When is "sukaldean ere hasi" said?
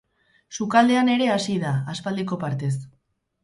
0.57-1.59